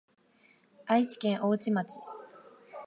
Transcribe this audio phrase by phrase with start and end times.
[0.87, 1.99] 愛知県大治町